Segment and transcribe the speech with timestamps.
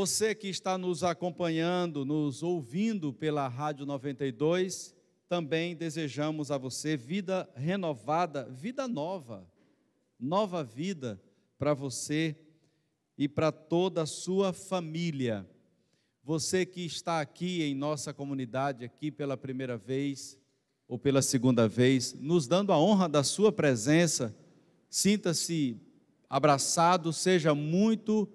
[0.00, 4.96] Você que está nos acompanhando, nos ouvindo pela Rádio 92,
[5.28, 9.46] também desejamos a você vida renovada, vida nova,
[10.18, 11.20] nova vida
[11.58, 12.34] para você
[13.18, 15.46] e para toda a sua família.
[16.24, 20.38] Você que está aqui em nossa comunidade, aqui pela primeira vez
[20.88, 24.34] ou pela segunda vez, nos dando a honra da sua presença,
[24.88, 25.76] sinta-se
[26.26, 28.26] abraçado, seja muito,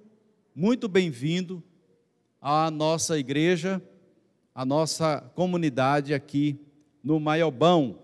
[0.58, 1.62] muito bem-vindo
[2.40, 3.84] à nossa igreja,
[4.54, 6.58] à nossa comunidade aqui
[7.04, 8.00] no Maiobão.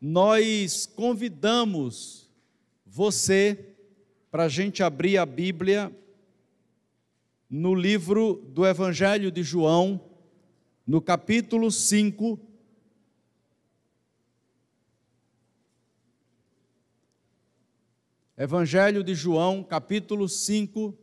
[0.00, 2.30] Nós convidamos
[2.86, 3.74] você
[4.30, 5.94] para a gente abrir a Bíblia
[7.50, 10.00] no livro do Evangelho de João,
[10.86, 12.40] no capítulo 5.
[18.38, 20.99] Evangelho de João, capítulo 5.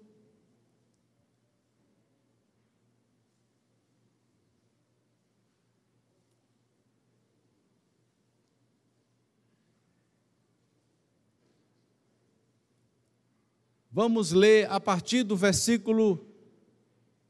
[13.98, 16.23] Vamos ler a partir do versículo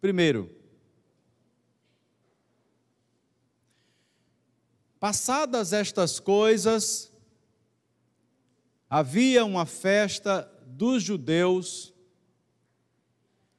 [0.01, 0.53] Primeiro,
[4.99, 7.09] passadas estas coisas,
[8.89, 11.93] havia uma festa dos judeus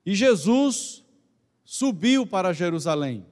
[0.04, 1.02] e Jesus
[1.64, 3.26] subiu para Jerusalém.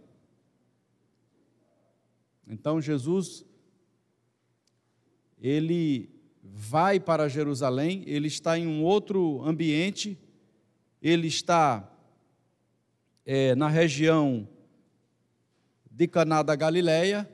[2.47, 3.45] Então Jesus
[5.39, 6.16] ele
[6.53, 10.19] vai para Jerusalém, ele está em um outro ambiente,
[11.01, 11.91] ele está
[13.25, 14.49] é, na região
[15.91, 17.29] de Caná da Galileia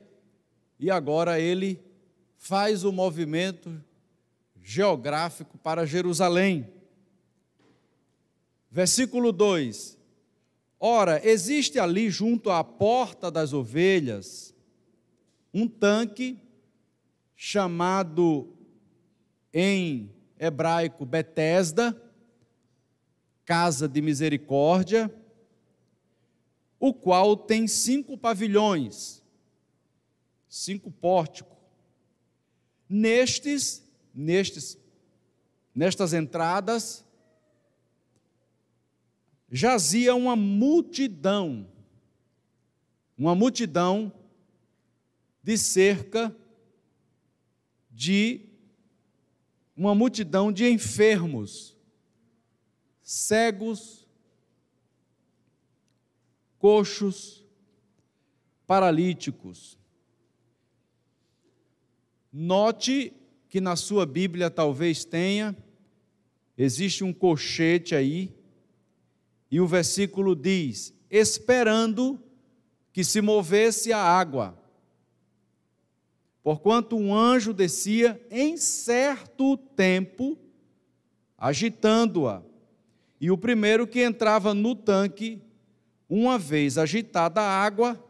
[0.78, 1.82] e agora ele
[2.36, 3.82] faz o movimento
[4.62, 6.68] geográfico para Jerusalém.
[8.70, 9.98] Versículo 2:
[10.80, 14.54] Ora, existe ali junto à porta das ovelhas
[15.52, 16.38] um tanque
[17.36, 18.52] chamado
[19.52, 22.00] em hebraico Betesda,
[23.44, 25.12] casa de misericórdia,
[26.78, 29.22] o qual tem cinco pavilhões,
[30.48, 31.56] cinco pórticos.
[32.88, 34.78] Nestes, nestes,
[35.74, 37.04] nestas entradas,
[39.50, 41.68] jazia uma multidão,
[43.16, 44.12] uma multidão
[45.42, 46.34] de cerca
[47.90, 48.51] de
[49.76, 51.76] uma multidão de enfermos,
[53.02, 54.06] cegos,
[56.58, 57.44] coxos,
[58.66, 59.78] paralíticos.
[62.32, 63.12] Note
[63.48, 65.56] que na sua Bíblia talvez tenha,
[66.56, 68.34] existe um colchete aí,
[69.50, 72.18] e o versículo diz: esperando
[72.92, 74.61] que se movesse a água.
[76.42, 80.36] Porquanto um anjo descia em certo tempo,
[81.38, 82.42] agitando-a,
[83.20, 85.40] e o primeiro que entrava no tanque
[86.08, 88.02] uma vez agitada a água,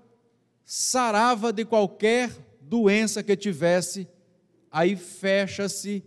[0.65, 4.09] sarava de qualquer doença que tivesse,
[4.71, 6.03] aí fecha-se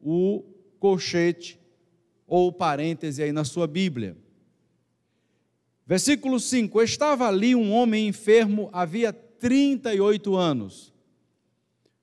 [0.00, 0.42] o
[0.80, 1.60] colchete
[2.26, 4.16] ou parêntese aí na sua Bíblia.
[5.86, 10.93] Versículo 5: Estava ali um homem enfermo havia 38 anos.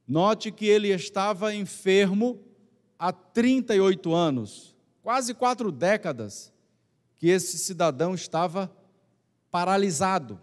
[0.07, 2.39] Note que ele estava enfermo
[2.97, 6.51] há 38 anos, quase quatro décadas
[7.17, 8.71] que esse cidadão estava
[9.49, 10.39] paralisado.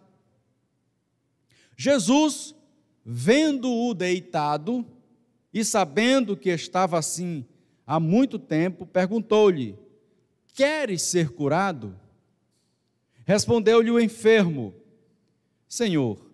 [1.76, 2.54] Jesus,
[3.04, 4.84] vendo-o deitado
[5.52, 7.44] e sabendo que estava assim
[7.86, 9.78] há muito tempo, perguntou-lhe:
[10.54, 11.98] Queres ser curado?
[13.24, 14.74] Respondeu-lhe o enfermo:
[15.68, 16.27] Senhor,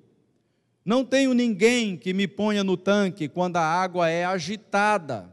[0.85, 5.33] não tenho ninguém que me ponha no tanque quando a água é agitada,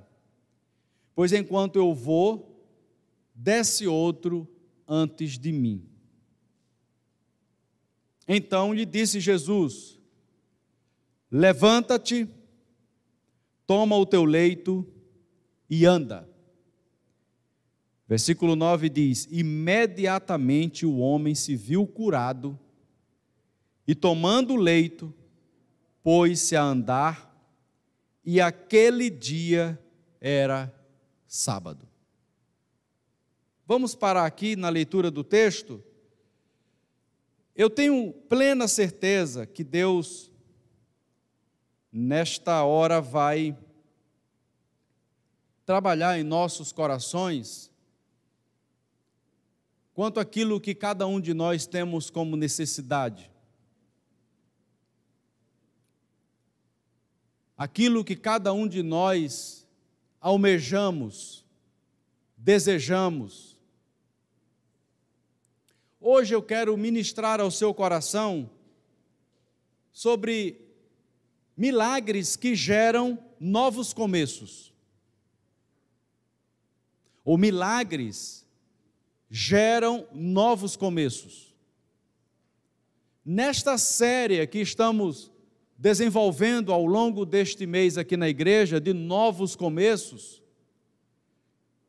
[1.14, 2.66] pois enquanto eu vou,
[3.36, 4.48] desce outro
[4.88, 5.86] antes de mim.
[8.28, 10.00] Então lhe disse Jesus:
[11.30, 12.30] Levanta-te,
[13.68, 14.88] toma o teu leito
[15.70, 16.30] e anda.
[18.08, 22.58] Versículo 9 diz: Imediatamente o homem se viu curado
[23.88, 25.14] e, tomando o leito,
[26.04, 27.30] pôs-se a andar,
[28.24, 29.80] e aquele dia
[30.20, 30.74] era
[31.28, 31.88] sábado.
[33.66, 35.84] Vamos parar aqui na leitura do texto
[37.56, 40.32] eu tenho plena certeza que Deus,
[41.92, 43.58] nesta hora, vai
[45.66, 47.70] trabalhar em nossos corações
[49.94, 53.31] quanto aquilo que cada um de nós temos como necessidade.
[57.62, 59.68] Aquilo que cada um de nós
[60.20, 61.46] almejamos,
[62.36, 63.56] desejamos.
[66.00, 68.50] Hoje eu quero ministrar ao seu coração
[69.92, 70.60] sobre
[71.56, 74.74] milagres que geram novos começos.
[77.24, 78.44] Ou milagres
[79.30, 81.54] geram novos começos.
[83.24, 85.31] Nesta série que estamos
[85.82, 90.40] desenvolvendo ao longo deste mês aqui na igreja, de novos começos,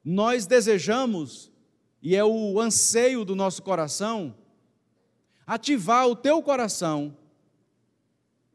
[0.02, 1.52] nós desejamos,
[2.00, 4.34] e é o anseio do nosso coração,
[5.46, 7.14] ativar o teu coração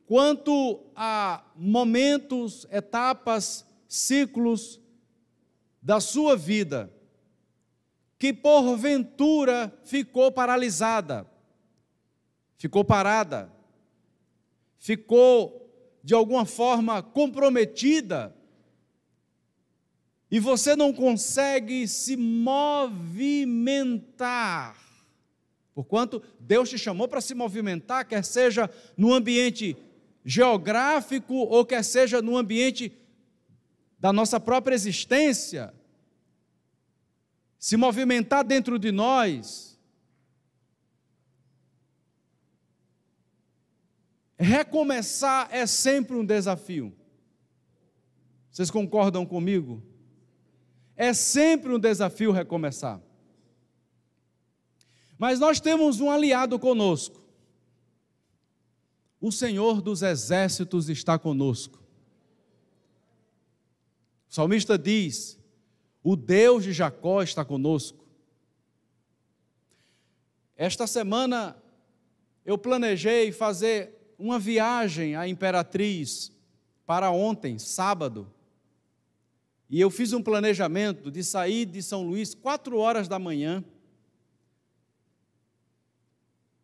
[0.08, 4.82] quanto a momentos, etapas, ciclos
[5.80, 6.92] da sua vida
[8.18, 11.30] que porventura ficou paralisada,
[12.58, 13.56] ficou parada,
[14.80, 15.64] ficou
[16.04, 18.34] de alguma forma comprometida,
[20.30, 23.18] e você não consegue se movimentar.
[25.74, 29.78] Porquanto Deus te chamou para se movimentar, quer seja no ambiente
[30.26, 32.92] geográfico ou quer seja no ambiente
[34.00, 35.74] da nossa própria existência,
[37.58, 39.67] se movimentar dentro de nós,
[44.38, 46.94] recomeçar é sempre um desafio.
[48.52, 49.84] Vocês concordam comigo?
[50.96, 53.02] É sempre um desafio recomeçar.
[55.18, 57.22] Mas nós temos um aliado conosco.
[59.20, 61.82] O Senhor dos exércitos está conosco.
[64.30, 65.40] O salmista diz:
[66.04, 68.06] O Deus de Jacó está conosco.
[70.56, 71.56] Esta semana
[72.46, 76.32] eu planejei fazer uma viagem à Imperatriz
[76.86, 78.34] para ontem, sábado.
[79.70, 83.64] E eu fiz um planejamento de sair de São Luís quatro horas da manhã,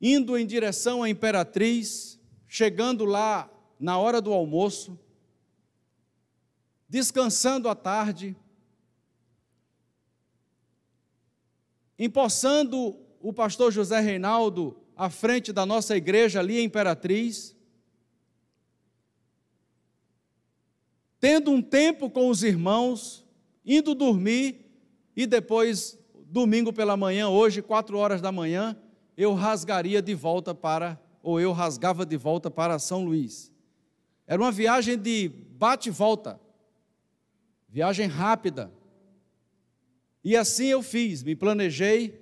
[0.02, 4.98] indo em direção à Imperatriz, chegando lá na hora do almoço,
[6.88, 8.36] descansando à tarde,
[12.00, 17.56] empossando o pastor José Reinaldo à frente da nossa igreja ali em Imperatriz,
[21.20, 23.26] tendo um tempo com os irmãos,
[23.66, 24.66] indo dormir
[25.16, 28.76] e depois, domingo pela manhã, hoje, quatro horas da manhã,
[29.16, 33.52] eu rasgaria de volta para ou eu rasgava de volta para São Luís.
[34.28, 36.40] Era uma viagem de bate volta,
[37.70, 38.72] viagem rápida.
[40.24, 42.22] E assim eu fiz, me planejei,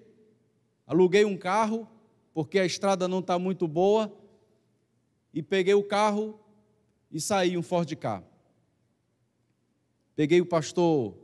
[0.86, 1.88] aluguei um carro,
[2.34, 4.12] porque a estrada não está muito boa,
[5.34, 6.40] e peguei o carro
[7.12, 8.24] e saí um Ford K.
[10.16, 11.16] Peguei o pastor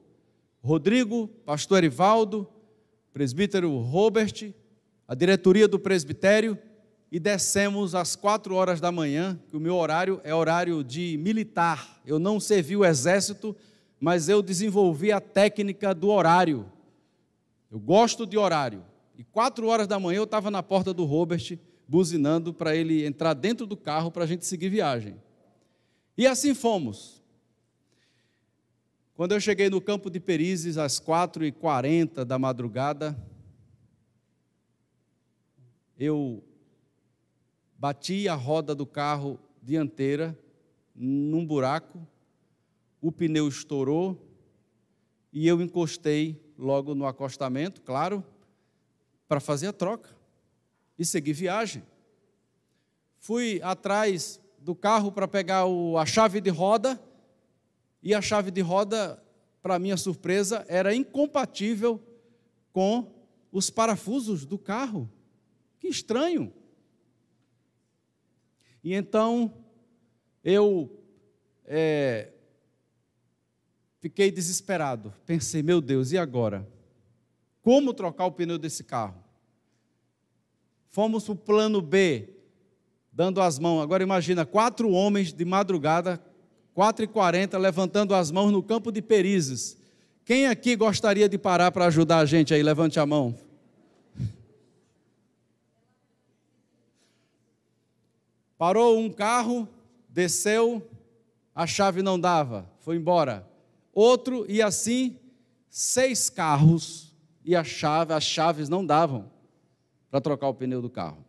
[0.61, 2.47] Rodrigo, pastor Erivaldo,
[3.13, 4.53] presbítero Robert,
[5.07, 6.57] a diretoria do presbitério,
[7.09, 12.01] e descemos às quatro horas da manhã, que o meu horário é horário de militar.
[12.05, 13.55] Eu não servi o exército,
[13.99, 16.69] mas eu desenvolvi a técnica do horário.
[17.71, 18.83] Eu gosto de horário.
[19.17, 21.57] E quatro horas da manhã eu estava na porta do Robert,
[21.87, 25.19] buzinando para ele entrar dentro do carro para a gente seguir viagem.
[26.15, 27.23] E assim fomos.
[29.15, 33.17] Quando eu cheguei no campo de Perizes às quatro e quarenta da madrugada,
[35.97, 36.43] eu
[37.75, 40.37] bati a roda do carro dianteira
[40.95, 41.99] num buraco,
[43.01, 44.23] o pneu estourou
[45.33, 48.23] e eu encostei logo no acostamento, claro,
[49.27, 50.09] para fazer a troca
[50.97, 51.83] e seguir viagem.
[53.19, 57.01] Fui atrás do carro para pegar o, a chave de roda
[58.01, 59.21] e a chave de roda,
[59.61, 62.01] para minha surpresa, era incompatível
[62.71, 63.11] com
[63.51, 65.09] os parafusos do carro.
[65.79, 66.53] Que estranho.
[68.83, 69.53] E então
[70.43, 71.03] eu
[71.65, 72.31] é,
[73.99, 75.13] fiquei desesperado.
[75.25, 76.65] Pensei, meu Deus, e agora?
[77.67, 79.21] Como trocar o pneu desse carro?
[80.87, 82.29] Fomos para o plano B,
[83.11, 83.81] dando as mãos.
[83.81, 86.17] Agora imagina, quatro homens de madrugada,
[86.73, 89.77] 4 e 40 levantando as mãos no campo de Perizes.
[90.23, 92.63] Quem aqui gostaria de parar para ajudar a gente aí?
[92.63, 93.37] Levante a mão.
[98.57, 99.67] Parou um carro,
[100.07, 100.89] desceu,
[101.53, 103.45] a chave não dava, foi embora.
[103.93, 105.19] Outro, e assim,
[105.69, 107.06] seis carros,
[107.47, 109.31] e a chave, as chaves não davam.
[110.11, 111.25] para trocar o pneu do carro.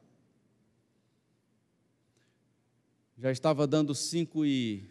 [3.17, 4.89] Já estava dando 5 e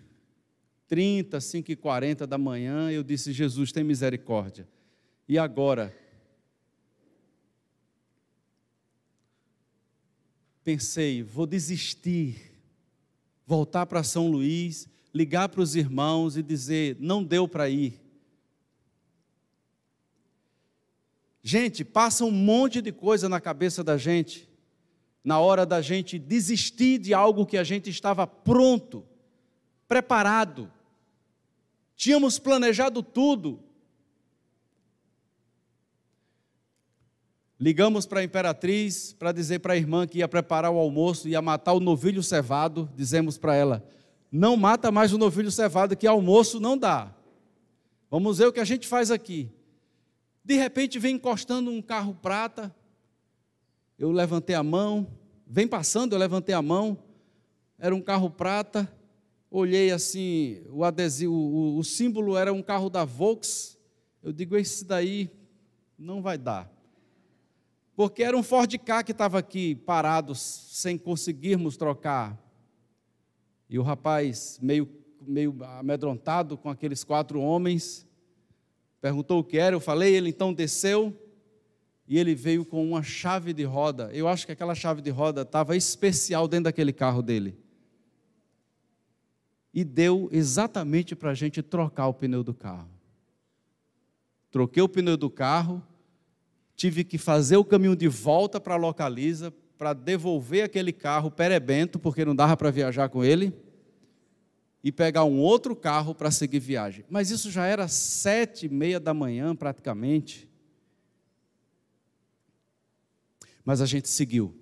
[0.87, 4.67] 30, 5 e 40 da manhã, eu disse, Jesus, tem misericórdia.
[5.27, 5.95] E agora?
[10.63, 12.53] Pensei, vou desistir,
[13.45, 18.06] voltar para São Luís, ligar para os irmãos e dizer, não deu para ir.
[21.49, 24.49] Gente, passa um monte de coisa na cabeça da gente
[25.23, 29.05] na hora da gente desistir de algo que a gente estava pronto,
[29.87, 30.69] preparado.
[31.95, 33.63] Tínhamos planejado tudo.
[37.57, 41.41] Ligamos para a imperatriz para dizer para a irmã que ia preparar o almoço, ia
[41.41, 42.89] matar o novilho cevado.
[42.93, 43.89] Dizemos para ela:
[44.29, 47.15] não mata mais o novilho cevado, que almoço não dá.
[48.11, 49.56] Vamos ver o que a gente faz aqui.
[50.47, 52.73] De repente vem encostando um carro prata,
[53.99, 55.05] eu levantei a mão,
[55.45, 56.97] vem passando, eu levantei a mão,
[57.77, 58.89] era um carro prata,
[59.51, 63.77] olhei assim, o adesivo, o, o símbolo era um carro da Volks,
[64.23, 65.29] eu digo, esse daí
[65.99, 66.71] não vai dar.
[67.93, 72.41] Porque era um Ford K que estava aqui parado, sem conseguirmos trocar.
[73.69, 74.89] E o rapaz, meio,
[75.21, 78.06] meio amedrontado com aqueles quatro homens,
[79.07, 81.17] perguntou o que era, eu falei, ele então desceu,
[82.05, 84.09] e ele veio com uma chave de roda.
[84.11, 87.57] Eu acho que aquela chave de roda estava especial dentro daquele carro dele.
[89.73, 92.89] E deu exatamente para a gente trocar o pneu do carro.
[94.51, 95.81] Troquei o pneu do carro,
[96.75, 101.97] tive que fazer o caminho de volta para a localiza, para devolver aquele carro perebento,
[101.97, 103.53] porque não dava para viajar com ele,
[104.83, 107.03] e pegar um outro carro para seguir viagem.
[107.09, 110.47] Mas isso já era sete e meia da manhã, praticamente.
[113.67, 114.57] mas a gente seguiu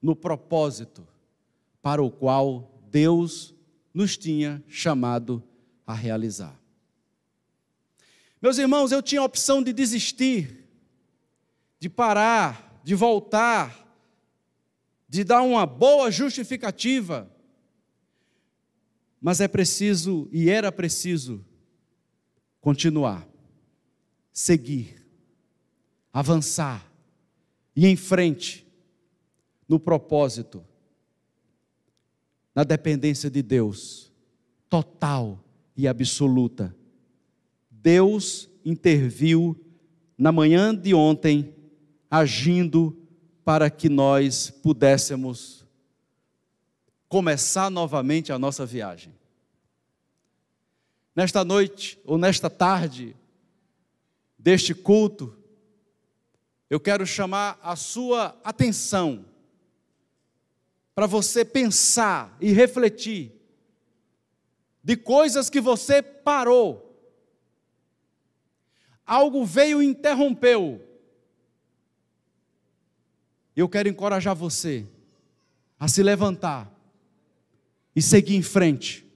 [0.00, 1.04] no propósito
[1.82, 3.52] para o qual Deus
[3.92, 5.42] nos tinha chamado
[5.84, 6.56] a realizar.
[8.40, 10.68] Meus irmãos, eu tinha a opção de desistir,
[11.80, 13.92] de parar, de voltar,
[15.08, 17.28] de dar uma boa justificativa,
[19.20, 21.44] mas é preciso e era preciso
[22.60, 23.28] continuar,
[24.32, 24.96] seguir,
[26.12, 26.90] avançar,
[27.74, 28.66] e em frente,
[29.68, 30.64] no propósito,
[32.54, 34.12] na dependência de Deus,
[34.68, 35.42] total
[35.76, 36.74] e absoluta.
[37.70, 39.56] Deus interviu
[40.18, 41.54] na manhã de ontem,
[42.10, 42.96] agindo
[43.44, 45.64] para que nós pudéssemos
[47.10, 49.12] começar novamente a nossa viagem.
[51.14, 53.16] Nesta noite, ou nesta tarde,
[54.38, 55.36] deste culto,
[56.70, 59.24] eu quero chamar a sua atenção
[60.94, 63.32] para você pensar e refletir
[64.82, 66.96] de coisas que você parou.
[69.04, 70.80] Algo veio e interrompeu.
[73.56, 74.86] Eu quero encorajar você
[75.76, 76.79] a se levantar
[77.94, 79.06] e seguir em frente,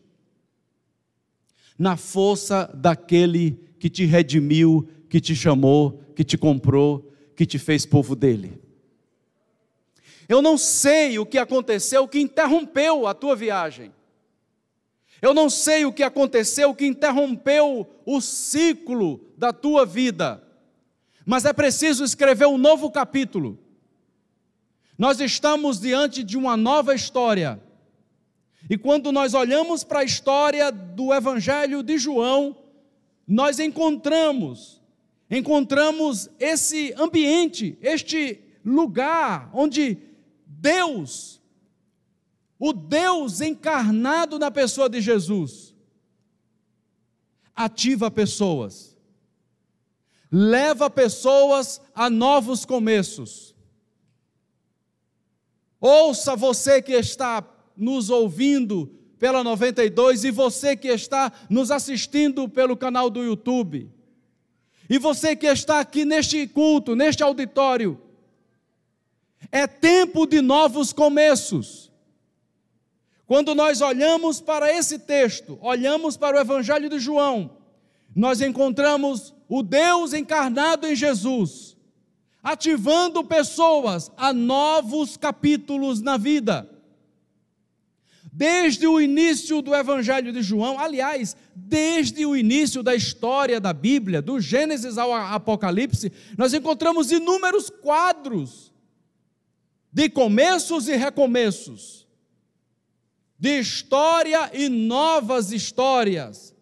[1.78, 7.84] na força daquele que te redimiu, que te chamou, que te comprou que te fez
[7.84, 8.60] povo dele.
[10.28, 13.92] Eu não sei o que aconteceu que interrompeu a tua viagem.
[15.20, 20.42] Eu não sei o que aconteceu que interrompeu o ciclo da tua vida.
[21.26, 23.58] Mas é preciso escrever um novo capítulo.
[24.96, 27.60] Nós estamos diante de uma nova história.
[28.68, 32.56] E quando nós olhamos para a história do Evangelho de João,
[33.26, 34.82] nós encontramos
[35.30, 39.98] encontramos esse ambiente, este lugar onde
[40.46, 41.40] Deus,
[42.58, 45.74] o Deus encarnado na pessoa de Jesus,
[47.54, 48.96] ativa pessoas,
[50.30, 53.54] leva pessoas a novos começos.
[55.80, 57.42] Ouça você que está
[57.76, 63.90] nos ouvindo pela 92 e você que está nos assistindo pelo canal do YouTube.
[64.88, 67.98] E você que está aqui neste culto, neste auditório,
[69.50, 71.90] é tempo de novos começos.
[73.26, 77.56] Quando nós olhamos para esse texto, olhamos para o Evangelho de João,
[78.14, 81.76] nós encontramos o Deus encarnado em Jesus,
[82.42, 86.73] ativando pessoas a novos capítulos na vida.
[88.36, 94.20] Desde o início do Evangelho de João, aliás, desde o início da história da Bíblia,
[94.20, 98.72] do Gênesis ao Apocalipse, nós encontramos inúmeros quadros
[99.92, 102.08] de começos e recomeços,
[103.38, 106.52] de história e novas histórias,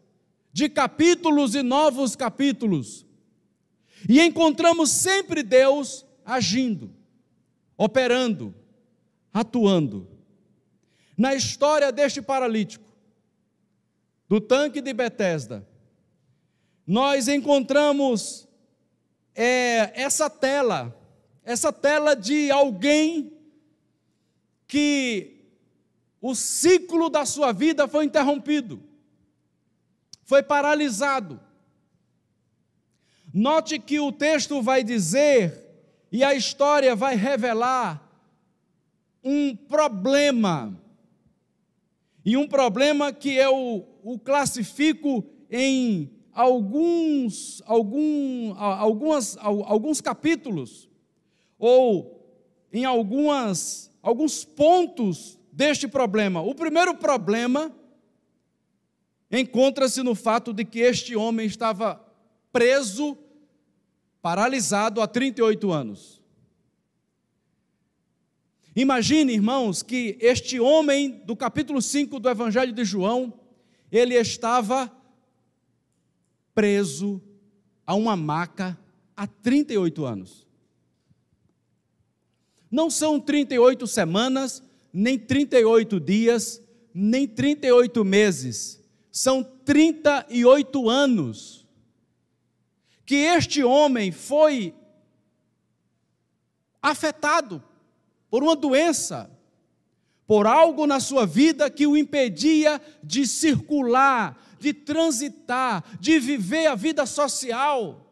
[0.52, 3.06] de capítulos e novos capítulos.
[4.06, 6.92] E encontramos sempre Deus agindo,
[7.78, 8.54] operando,
[9.32, 10.11] atuando.
[11.16, 12.84] Na história deste paralítico,
[14.28, 15.66] do tanque de Betesda,
[16.86, 18.48] nós encontramos
[19.34, 20.96] é, essa tela,
[21.44, 23.32] essa tela de alguém
[24.66, 25.44] que
[26.20, 28.82] o ciclo da sua vida foi interrompido,
[30.24, 31.40] foi paralisado.
[33.34, 35.62] Note que o texto vai dizer
[36.10, 38.08] e a história vai revelar
[39.24, 40.78] um problema,
[42.24, 50.88] e um problema que eu o classifico em alguns, algum, algumas, alguns capítulos,
[51.58, 52.20] ou
[52.72, 56.40] em algumas, alguns pontos deste problema.
[56.40, 57.70] O primeiro problema
[59.30, 62.02] encontra-se no fato de que este homem estava
[62.50, 63.16] preso,
[64.20, 66.21] paralisado há 38 anos.
[68.74, 73.34] Imagine, irmãos, que este homem do capítulo 5 do Evangelho de João,
[73.90, 74.90] ele estava
[76.54, 77.20] preso
[77.86, 78.78] a uma maca
[79.14, 80.46] há 38 anos.
[82.70, 86.62] Não são 38 semanas, nem 38 dias,
[86.94, 91.66] nem 38 meses, são 38 anos
[93.04, 94.74] que este homem foi
[96.80, 97.62] afetado
[98.32, 99.30] por uma doença,
[100.26, 106.74] por algo na sua vida que o impedia de circular, de transitar, de viver a
[106.74, 108.10] vida social,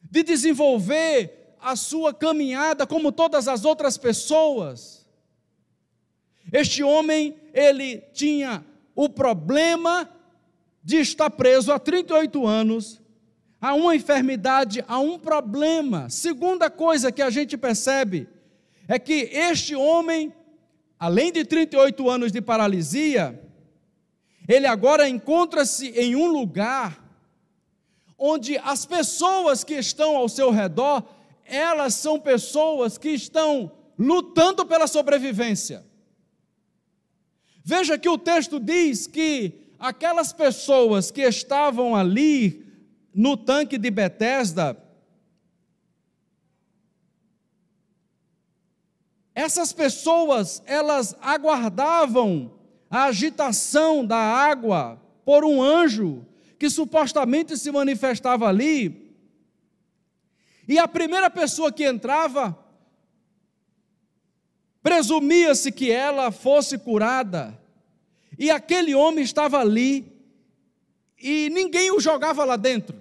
[0.00, 5.06] de desenvolver a sua caminhada como todas as outras pessoas.
[6.50, 10.10] Este homem, ele tinha o problema
[10.82, 13.02] de estar preso há 38 anos
[13.60, 16.08] a uma enfermidade, a um problema.
[16.08, 18.26] Segunda coisa que a gente percebe
[18.88, 20.32] é que este homem,
[20.98, 23.38] além de 38 anos de paralisia,
[24.48, 27.04] ele agora encontra-se em um lugar
[28.18, 31.04] onde as pessoas que estão ao seu redor,
[31.44, 35.84] elas são pessoas que estão lutando pela sobrevivência.
[37.62, 42.69] Veja que o texto diz que aquelas pessoas que estavam ali
[43.14, 44.76] no tanque de Betesda,
[49.34, 52.58] essas pessoas, elas aguardavam
[52.90, 56.26] a agitação da água por um anjo
[56.58, 59.16] que supostamente se manifestava ali.
[60.68, 62.58] E a primeira pessoa que entrava,
[64.82, 67.58] presumia-se que ela fosse curada.
[68.38, 70.19] E aquele homem estava ali
[71.20, 73.00] e ninguém o jogava lá dentro.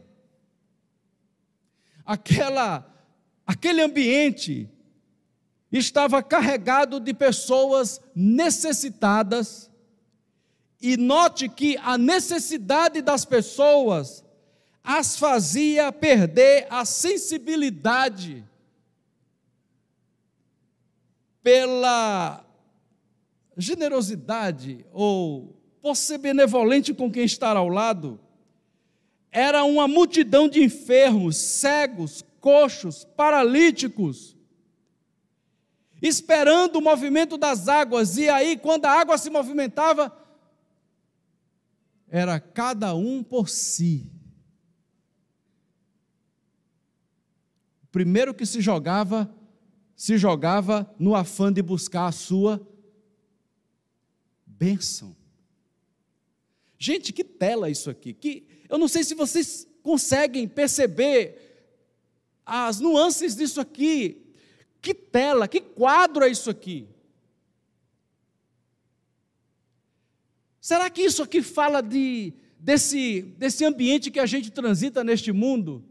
[2.05, 2.85] Aquela
[3.45, 4.69] aquele ambiente
[5.71, 9.71] estava carregado de pessoas necessitadas
[10.81, 14.23] e note que a necessidade das pessoas
[14.83, 18.43] as fazia perder a sensibilidade
[21.43, 22.45] pela
[23.57, 25.58] generosidade ou
[25.89, 28.19] por ser benevolente com quem está ao lado.
[29.31, 34.37] Era uma multidão de enfermos, cegos, coxos, paralíticos,
[35.99, 40.15] esperando o movimento das águas, e aí, quando a água se movimentava,
[42.07, 44.11] era cada um por si.
[47.83, 49.33] O primeiro que se jogava,
[49.95, 52.61] se jogava no afã de buscar a sua
[54.45, 55.18] bênção.
[56.79, 58.13] Gente, que tela isso aqui.
[58.13, 61.37] Que, eu não sei se vocês conseguem perceber
[62.45, 64.21] as nuances disso aqui.
[64.81, 66.87] Que tela, que quadro é isso aqui?
[70.61, 75.83] Será que isso aqui fala de, desse, desse ambiente que a gente transita neste mundo?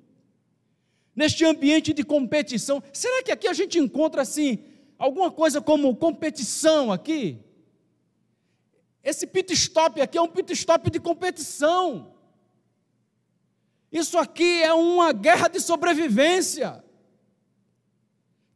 [1.15, 2.83] Neste ambiente de competição?
[2.95, 4.59] Será que aqui a gente encontra assim
[4.97, 7.39] alguma coisa como competição aqui?
[9.09, 12.13] Esse pit stop aqui é um pit stop de competição.
[13.91, 16.85] Isso aqui é uma guerra de sobrevivência.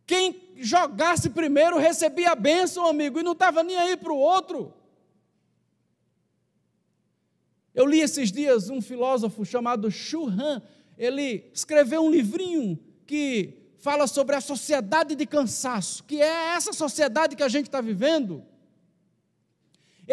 [0.06, 4.74] Quem jogasse primeiro recebia a bênção, amigo, e não estava nem aí para o outro.
[7.74, 10.60] Eu li esses dias um filósofo chamado Xu Han,
[10.98, 17.36] ele escreveu um livrinho que fala sobre a sociedade de cansaço, que é essa sociedade
[17.36, 18.51] que a gente está vivendo.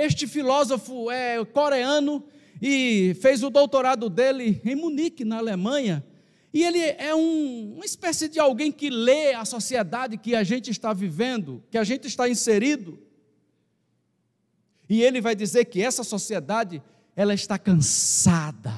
[0.02, 2.24] Este filósofo é coreano
[2.62, 6.06] e fez o doutorado dele em Munique, na Alemanha.
[6.54, 10.72] E ele é um, uma espécie de alguém que lê a sociedade que a gente
[10.72, 12.98] está vivendo, que a gente está inserido.
[14.88, 16.82] E ele vai dizer que essa sociedade,
[17.14, 18.74] ela está cansada.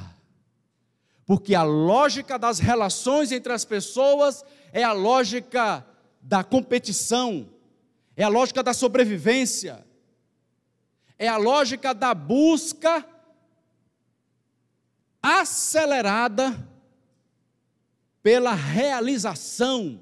[1.23, 5.85] Porque a lógica das relações entre as pessoas é a lógica
[6.19, 7.47] da competição,
[8.17, 9.85] é a lógica da sobrevivência,
[11.21, 13.07] é a lógica da busca
[15.21, 16.67] acelerada
[18.23, 20.01] pela realização.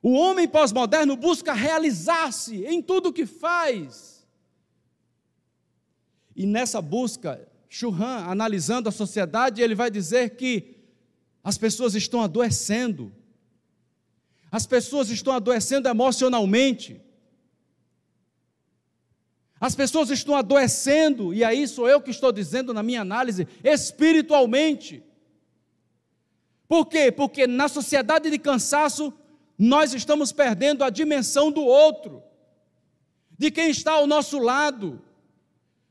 [0.00, 4.24] O homem pós-moderno busca realizar-se em tudo que faz.
[6.36, 10.76] E nessa busca, Churran, analisando a sociedade, ele vai dizer que
[11.42, 13.12] as pessoas estão adoecendo.
[14.52, 17.09] As pessoas estão adoecendo emocionalmente.
[19.60, 25.04] As pessoas estão adoecendo, e aí sou eu que estou dizendo na minha análise, espiritualmente.
[26.66, 27.12] Por quê?
[27.12, 29.12] Porque na sociedade de cansaço,
[29.58, 32.22] nós estamos perdendo a dimensão do outro,
[33.38, 35.02] de quem está ao nosso lado,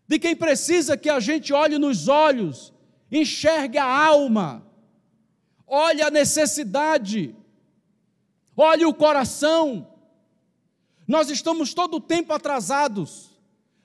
[0.07, 2.73] de quem precisa que a gente olhe nos olhos,
[3.11, 4.65] enxergue a alma,
[5.67, 7.35] olhe a necessidade,
[8.57, 9.87] olhe o coração.
[11.07, 13.28] Nós estamos todo o tempo atrasados,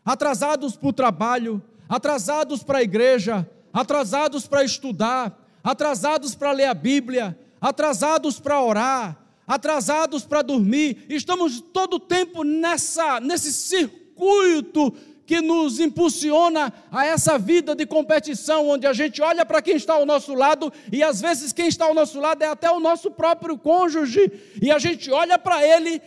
[0.04, 6.74] atrasados para o trabalho, atrasados para a igreja, atrasados para estudar, atrasados para ler a
[6.74, 11.06] Bíblia, atrasados para orar, atrasados para dormir.
[11.08, 14.92] Estamos todo o tempo nessa nesse circuito
[15.26, 19.94] que nos impulsiona a essa vida de competição, onde a gente olha para quem está
[19.94, 23.10] ao nosso lado e às vezes quem está ao nosso lado é até o nosso
[23.10, 26.02] próprio cônjuge, e a gente olha para ele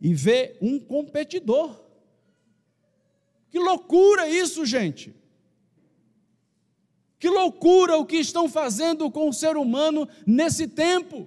[0.00, 1.85] e vê um competidor.
[3.56, 5.16] Que loucura isso, gente!
[7.18, 11.26] Que loucura o que estão fazendo com o ser humano nesse tempo.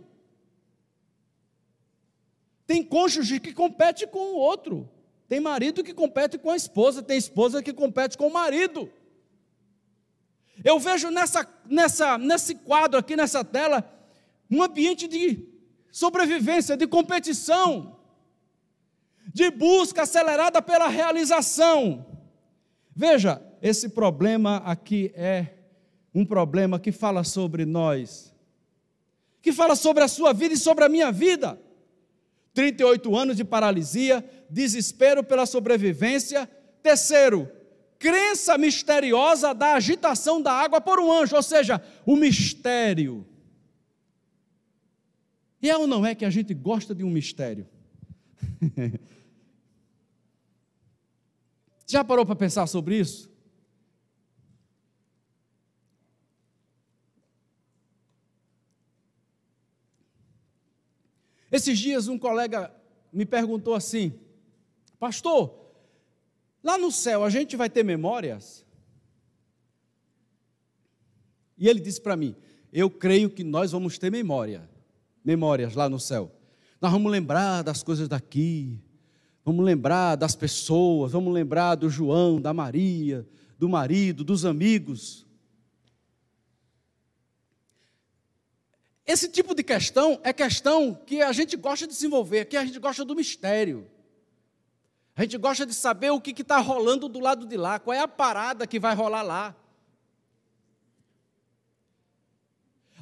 [2.68, 4.88] Tem cônjuge que compete com o outro.
[5.28, 8.94] Tem marido que compete com a esposa, tem esposa que compete com o marido.
[10.64, 13.92] Eu vejo nessa, nessa, nesse quadro aqui, nessa tela,
[14.52, 15.48] um ambiente de
[15.92, 18.00] sobrevivência, de competição,
[19.34, 22.06] de busca acelerada pela realização.
[23.00, 25.54] Veja, esse problema aqui é
[26.14, 28.36] um problema que fala sobre nós,
[29.42, 31.58] que fala sobre a sua vida e sobre a minha vida.
[32.54, 36.46] 38 anos de paralisia, desespero pela sobrevivência.
[36.84, 37.50] Terceiro,
[37.98, 43.26] crença misteriosa da agitação da água por um anjo, ou seja, o mistério.
[45.62, 47.66] E é ou não é que a gente gosta de um mistério?
[51.90, 53.28] Já parou para pensar sobre isso?
[61.52, 62.72] Esses dias um colega
[63.12, 64.14] me perguntou assim:
[65.00, 65.74] Pastor,
[66.64, 68.64] lá no céu a gente vai ter memórias?
[71.58, 72.36] E ele disse para mim:
[72.72, 74.70] Eu creio que nós vamos ter memória,
[75.26, 76.32] memórias lá no céu.
[76.80, 78.80] Nós vamos lembrar das coisas daqui,
[79.50, 85.26] vamos lembrar das pessoas, vamos lembrar do João, da Maria, do marido, dos amigos.
[89.08, 92.78] Esse tipo de questão é questão que a gente gosta de desenvolver, que a gente
[92.78, 93.90] gosta do mistério.
[95.16, 98.00] A gente gosta de saber o que está rolando do lado de lá, qual é
[98.02, 99.56] a parada que vai rolar lá.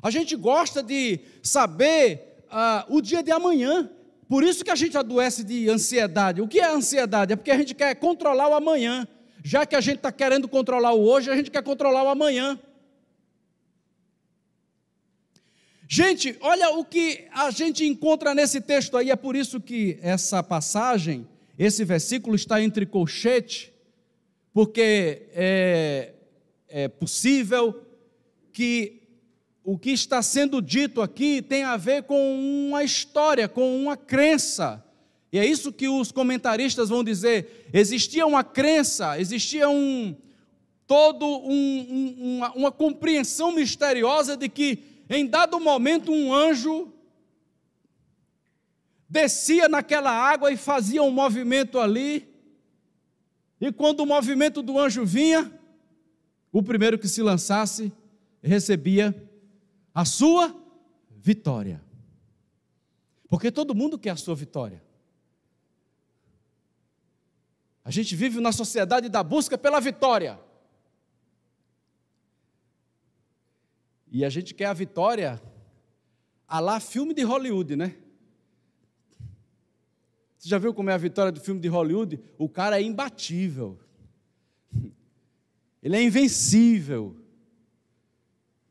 [0.01, 3.91] A gente gosta de saber uh, o dia de amanhã.
[4.27, 6.41] Por isso que a gente adoece de ansiedade.
[6.41, 7.33] O que é ansiedade?
[7.33, 9.07] É porque a gente quer controlar o amanhã.
[9.43, 12.59] Já que a gente está querendo controlar o hoje, a gente quer controlar o amanhã.
[15.87, 20.43] Gente, olha o que a gente encontra nesse texto aí, é por isso que essa
[20.43, 21.25] passagem,
[21.57, 23.73] esse versículo está entre colchete,
[24.53, 26.13] porque é,
[26.67, 27.81] é possível
[28.51, 28.96] que
[29.67, 34.81] o que está sendo dito aqui tem a ver com uma história, com uma crença.
[35.29, 37.67] E é isso que os comentaristas vão dizer.
[37.73, 40.15] Existia uma crença, existia um
[40.87, 46.93] todo um, um, uma, uma compreensão misteriosa de que em dado momento, um anjo
[49.09, 52.25] descia naquela água e fazia um movimento ali.
[53.59, 55.51] E quando o movimento do anjo vinha,
[56.53, 57.91] o primeiro que se lançasse
[58.41, 59.26] recebia
[59.97, 60.55] a sua
[61.09, 61.83] vitória.
[63.27, 64.83] Porque todo mundo quer a sua vitória.
[67.83, 70.39] A gente vive na sociedade da busca pela vitória.
[74.11, 75.41] E a gente quer a vitória
[76.47, 77.97] a lá filme de Hollywood, né?
[80.37, 82.19] Você já viu como é a vitória do filme de Hollywood?
[82.37, 83.79] O cara é imbatível.
[85.81, 87.19] Ele é invencível.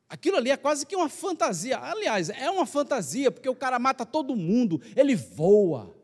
[0.09, 1.79] Aquilo ali é quase que uma fantasia.
[1.79, 5.97] Aliás, é uma fantasia, porque o cara mata todo mundo, ele voa.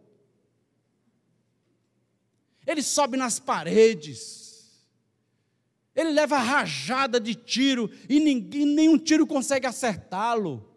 [2.67, 4.43] Ele sobe nas paredes.
[5.95, 10.69] Ele leva rajada de tiro e ninguém, nenhum tiro consegue acertá-lo.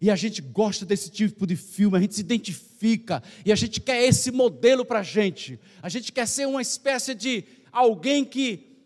[0.00, 3.80] E a gente gosta desse tipo de filme, a gente se identifica e a gente
[3.80, 5.58] quer esse modelo para a gente.
[5.82, 8.76] A gente quer ser uma espécie de alguém que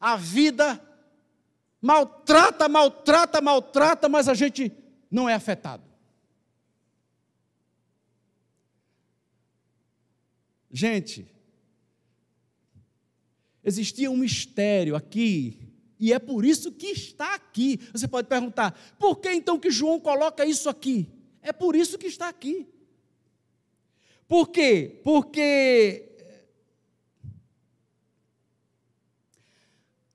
[0.00, 0.80] a vida
[1.82, 4.72] maltrata, maltrata, maltrata, mas a gente
[5.10, 5.82] não é afetado.
[10.70, 11.26] Gente,
[13.62, 15.58] existia um mistério aqui,
[15.98, 17.78] e é por isso que está aqui.
[17.92, 21.12] Você pode perguntar, por que então que João coloca isso aqui?
[21.42, 22.66] É por isso que está aqui.
[24.26, 25.00] Por quê?
[25.04, 26.08] Porque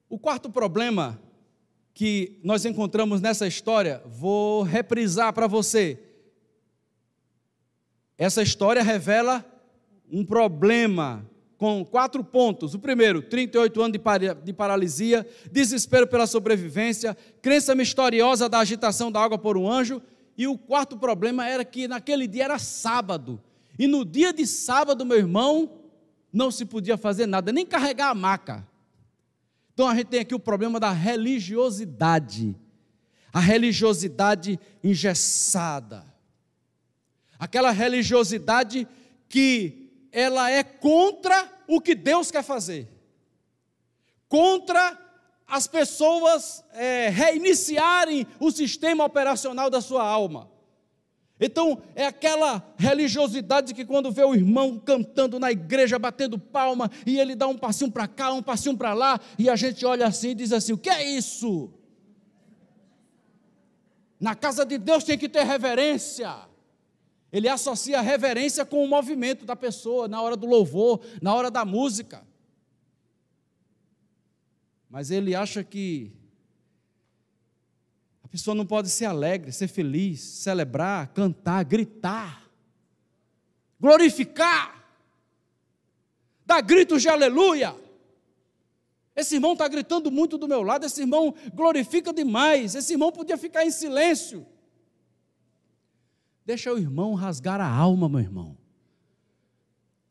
[0.09, 1.21] o quarto problema
[1.97, 5.99] que nós encontramos nessa história, vou reprisar para você.
[8.15, 9.43] Essa história revela
[10.07, 12.75] um problema com quatro pontos.
[12.75, 13.99] O primeiro, 38 anos
[14.43, 19.99] de paralisia, desespero pela sobrevivência, crença misteriosa da agitação da água por um anjo.
[20.37, 23.41] E o quarto problema era que naquele dia era sábado.
[23.79, 25.79] E no dia de sábado, meu irmão,
[26.31, 28.67] não se podia fazer nada, nem carregar a maca.
[29.77, 32.55] Então a gente tem aqui o problema da religiosidade.
[33.31, 36.03] A religiosidade engessada.
[37.37, 38.87] Aquela religiosidade
[39.29, 42.87] que ela é contra o que Deus quer fazer.
[44.27, 44.97] Contra
[45.45, 50.49] as pessoas é, reiniciarem o sistema operacional da sua alma.
[51.39, 57.19] Então, é aquela religiosidade que quando vê o irmão cantando na igreja, batendo palma, e
[57.19, 60.29] ele dá um passinho para cá, um passinho para lá, e a gente olha assim
[60.29, 61.71] e diz assim: o que é isso?
[64.19, 66.35] Na casa de Deus tem que ter reverência.
[67.31, 71.51] Ele associa a reverência com o movimento da pessoa, na hora do louvor, na hora
[71.51, 72.25] da música.
[74.89, 76.16] Mas ele acha que
[78.37, 82.47] pessoa não pode ser alegre, ser feliz, celebrar, cantar, gritar,
[83.79, 84.87] glorificar,
[86.45, 87.75] dar gritos de aleluia.
[89.15, 93.39] Esse irmão está gritando muito do meu lado, esse irmão glorifica demais, esse irmão podia
[93.39, 94.45] ficar em silêncio.
[96.45, 98.55] Deixa o irmão rasgar a alma, meu irmão.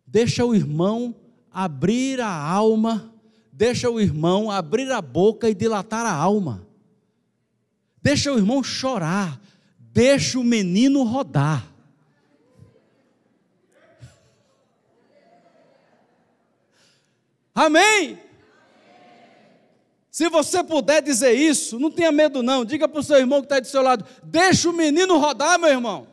[0.05, 1.15] Deixa o irmão
[1.49, 3.15] abrir a alma,
[3.53, 6.66] deixa o irmão abrir a boca e dilatar a alma.
[8.07, 9.37] Deixa o irmão chorar,
[9.81, 11.67] deixa o menino rodar.
[17.53, 18.17] Amém?
[20.09, 23.47] Se você puder dizer isso, não tenha medo não, diga para o seu irmão que
[23.47, 26.07] está do seu lado, deixa o menino rodar, meu irmão.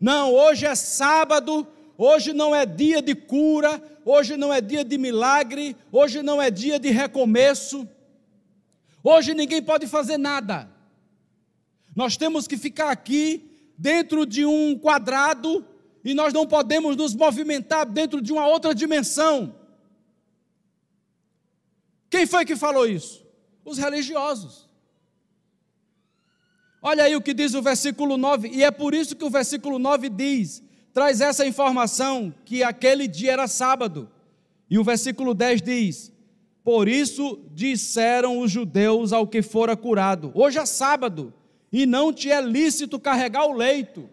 [0.00, 4.98] Não, hoje é sábado, Hoje não é dia de cura, hoje não é dia de
[4.98, 7.88] milagre, hoje não é dia de recomeço.
[9.02, 10.68] Hoje ninguém pode fazer nada.
[11.94, 15.64] Nós temos que ficar aqui dentro de um quadrado
[16.04, 19.54] e nós não podemos nos movimentar dentro de uma outra dimensão.
[22.10, 23.24] Quem foi que falou isso?
[23.64, 24.68] Os religiosos.
[26.82, 29.78] Olha aí o que diz o versículo 9, e é por isso que o versículo
[29.78, 30.62] 9 diz:
[30.96, 34.08] traz essa informação que aquele dia era sábado.
[34.70, 36.10] E o versículo 10 diz:
[36.64, 41.34] Por isso disseram os judeus ao que fora curado: Hoje é sábado,
[41.70, 44.08] e não te é lícito carregar o leito.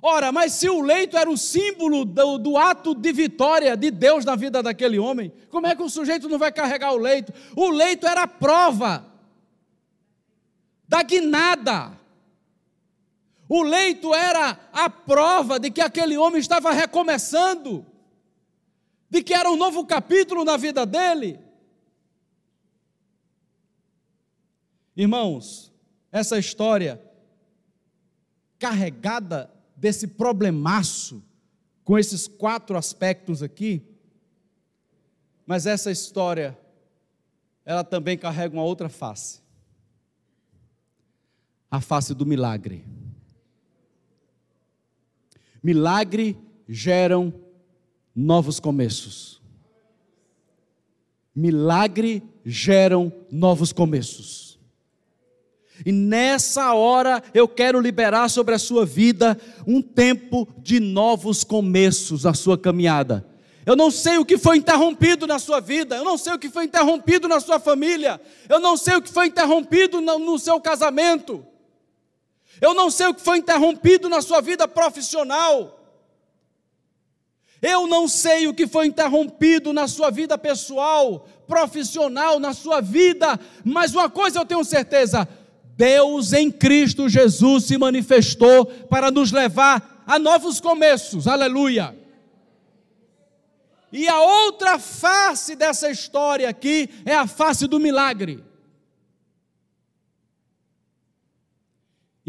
[0.00, 4.24] Ora, mas se o leito era o símbolo do, do, ato de vitória de Deus
[4.24, 7.30] na vida daquele homem, como é que o sujeito não vai carregar o leito?
[7.54, 9.04] O leito era a prova
[10.88, 11.99] da guinada,
[13.50, 17.84] o leito era a prova de que aquele homem estava recomeçando,
[19.10, 21.40] de que era um novo capítulo na vida dele.
[24.96, 25.72] Irmãos,
[26.12, 27.02] essa história
[28.56, 31.20] carregada desse problemaço,
[31.82, 33.84] com esses quatro aspectos aqui,
[35.44, 36.56] Mas essa história,
[37.64, 39.40] ela também carrega uma outra face
[41.70, 42.84] a face do milagre.
[45.62, 46.36] Milagre
[46.68, 47.32] geram
[48.14, 49.40] novos começos.
[51.34, 54.58] Milagre geram novos começos.
[55.84, 62.24] E nessa hora eu quero liberar sobre a sua vida um tempo de novos começos
[62.24, 63.26] na sua caminhada.
[63.64, 66.48] Eu não sei o que foi interrompido na sua vida, eu não sei o que
[66.48, 70.60] foi interrompido na sua família, eu não sei o que foi interrompido no, no seu
[70.60, 71.46] casamento,
[72.60, 75.78] eu não sei o que foi interrompido na sua vida profissional.
[77.60, 83.38] Eu não sei o que foi interrompido na sua vida pessoal, profissional, na sua vida,
[83.62, 85.28] mas uma coisa eu tenho certeza:
[85.76, 91.94] Deus em Cristo Jesus se manifestou para nos levar a novos começos, aleluia.
[93.92, 98.42] E a outra face dessa história aqui é a face do milagre.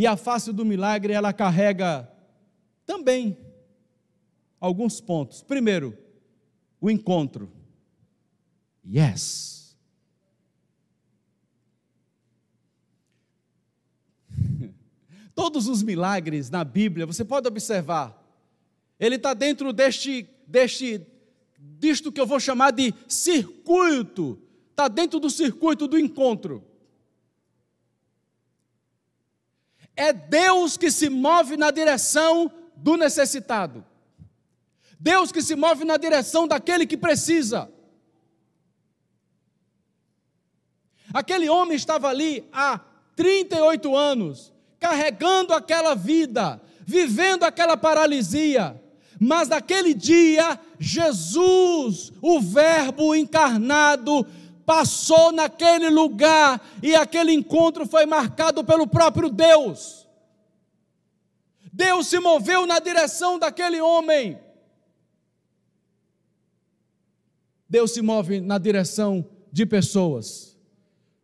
[0.01, 2.11] E a face do milagre, ela carrega
[2.87, 3.37] também
[4.59, 5.43] alguns pontos.
[5.43, 5.95] Primeiro,
[6.81, 7.51] o encontro.
[8.83, 9.77] Yes.
[15.35, 18.19] Todos os milagres na Bíblia, você pode observar,
[18.99, 21.05] ele está dentro deste, deste,
[21.59, 26.70] disto que eu vou chamar de circuito, está dentro do circuito do encontro.
[29.95, 33.86] É Deus que se move na direção do necessitado.
[34.99, 37.71] Deus que se move na direção daquele que precisa.
[41.13, 42.80] Aquele homem estava ali há
[43.15, 48.82] 38 anos, carregando aquela vida, vivendo aquela paralisia.
[49.19, 54.25] Mas naquele dia, Jesus, o Verbo encarnado,
[54.65, 60.08] passou naquele lugar e aquele encontro foi marcado pelo próprio Deus.
[61.71, 64.38] Deus se moveu na direção daquele homem.
[67.69, 70.58] Deus se move na direção de pessoas.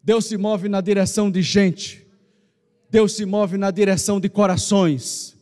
[0.02, 2.08] Deus se move na direção de gente.
[2.89, 5.36] Deus se move na direção de corações.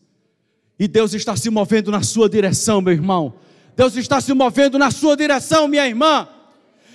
[0.79, 3.35] E Deus está se movendo na sua direção, meu irmão.
[3.75, 6.27] Deus está se movendo na sua direção, minha irmã.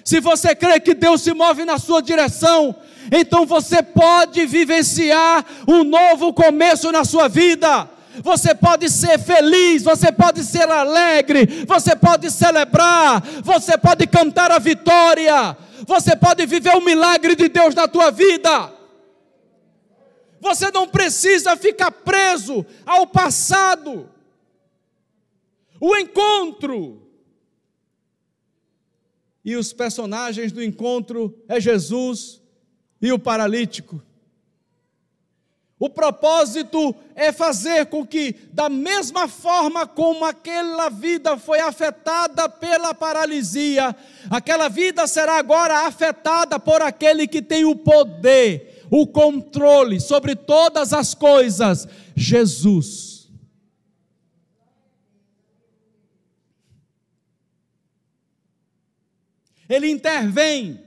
[0.05, 2.75] Se você crê que Deus se move na sua direção,
[3.13, 7.89] então você pode vivenciar um novo começo na sua vida.
[8.23, 14.59] Você pode ser feliz, você pode ser alegre, você pode celebrar, você pode cantar a
[14.59, 18.73] vitória, você pode viver o milagre de Deus na tua vida.
[20.41, 24.09] Você não precisa ficar preso ao passado.
[25.81, 27.10] O encontro
[29.51, 32.41] e os personagens do encontro é Jesus
[33.03, 34.01] e o paralítico.
[35.77, 42.95] O propósito é fazer com que, da mesma forma como aquela vida foi afetada pela
[42.95, 43.97] paralisia,
[44.31, 50.93] aquela vida será agora afetada por aquele que tem o poder, o controle sobre todas
[50.93, 53.20] as coisas, Jesus.
[59.71, 60.85] Ele intervém.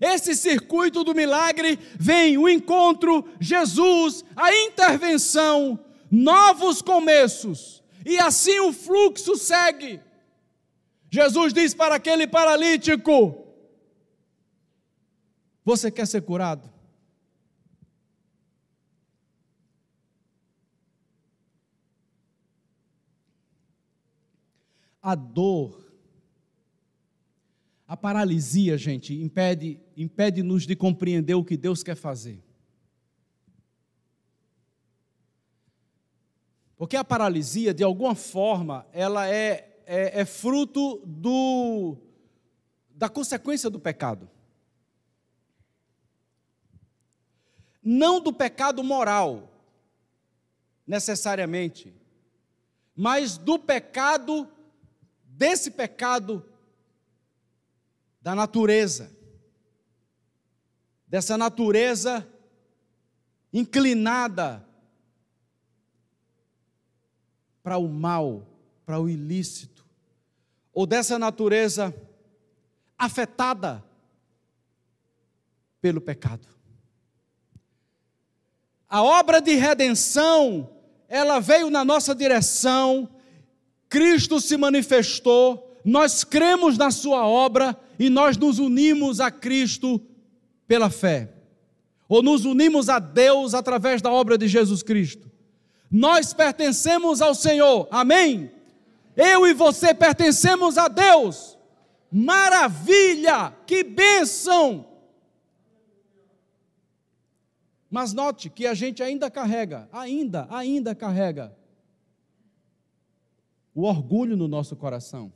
[0.00, 5.78] Esse circuito do milagre vem o encontro, Jesus, a intervenção,
[6.10, 10.00] novos começos, e assim o fluxo segue.
[11.10, 13.46] Jesus diz para aquele paralítico:
[15.64, 16.68] Você quer ser curado?
[25.00, 25.87] A dor
[27.88, 32.44] a paralisia, gente, impede, impede-nos de compreender o que Deus quer fazer.
[36.76, 41.96] Porque a paralisia, de alguma forma, ela é, é, é fruto do,
[42.90, 44.28] da consequência do pecado.
[47.82, 49.50] Não do pecado moral,
[50.86, 51.94] necessariamente,
[52.94, 54.46] mas do pecado,
[55.24, 56.44] desse pecado
[58.20, 59.10] da natureza,
[61.06, 62.26] dessa natureza
[63.52, 64.66] inclinada
[67.62, 68.46] para o mal,
[68.84, 69.84] para o ilícito,
[70.72, 71.94] ou dessa natureza
[72.96, 73.84] afetada
[75.80, 76.46] pelo pecado.
[78.88, 80.70] A obra de redenção,
[81.08, 83.08] ela veio na nossa direção,
[83.88, 89.98] Cristo se manifestou, nós cremos na Sua obra e nós nos unimos a Cristo
[90.66, 91.32] pela fé,
[92.06, 95.30] ou nos unimos a Deus através da obra de Jesus Cristo.
[95.90, 98.52] Nós pertencemos ao Senhor, amém?
[99.16, 101.56] Eu e você pertencemos a Deus.
[102.12, 104.86] Maravilha, que bênção!
[107.90, 111.56] Mas note que a gente ainda carrega, ainda, ainda carrega
[113.74, 115.32] o orgulho no nosso coração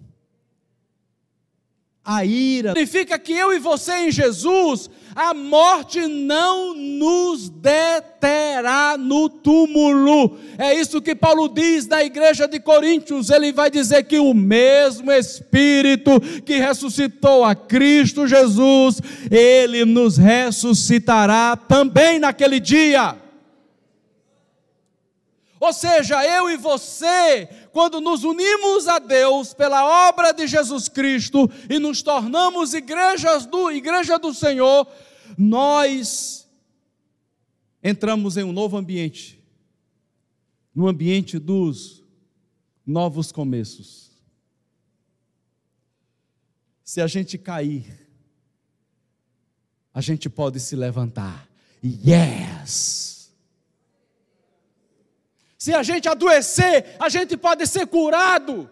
[2.04, 2.70] a ira.
[2.70, 10.36] Significa que eu e você em Jesus, a morte não nos deterá no túmulo.
[10.58, 13.30] É isso que Paulo diz da igreja de Coríntios.
[13.30, 19.00] Ele vai dizer que o mesmo Espírito que ressuscitou a Cristo Jesus,
[19.30, 23.16] ele nos ressuscitará também naquele dia.
[25.62, 31.48] Ou seja, eu e você, quando nos unimos a Deus pela obra de Jesus Cristo
[31.70, 34.84] e nos tornamos igrejas do, igreja do Senhor,
[35.38, 36.50] nós
[37.80, 39.40] entramos em um novo ambiente,
[40.74, 42.02] no ambiente dos
[42.84, 44.10] novos começos.
[46.82, 48.04] Se a gente cair,
[49.94, 51.48] a gente pode se levantar.
[51.84, 53.11] Yes!
[55.62, 58.68] Se a gente adoecer, a gente pode ser curado.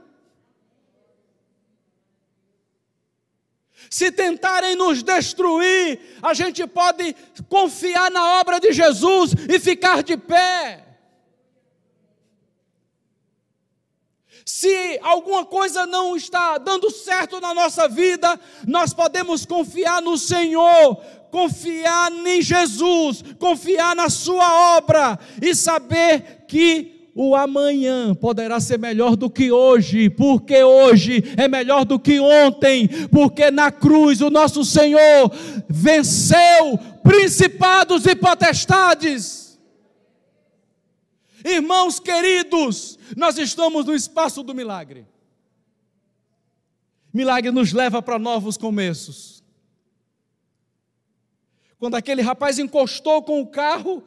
[3.88, 7.14] Se tentarem nos destruir, a gente pode
[7.49, 10.84] confiar na obra de Jesus e ficar de pé.
[14.45, 21.01] Se alguma coisa não está dando certo na nossa vida, nós podemos confiar no Senhor,
[21.31, 29.16] confiar em Jesus, confiar na Sua obra e saber que o amanhã poderá ser melhor
[29.16, 34.64] do que hoje, porque hoje é melhor do que ontem, porque na cruz o nosso
[34.64, 35.31] Senhor
[35.68, 39.59] venceu principados e potestades.
[41.45, 45.07] Irmãos queridos, nós estamos no espaço do milagre.
[47.12, 49.39] Milagre nos leva para novos começos.
[51.81, 54.03] Quando aquele rapaz encostou com o carro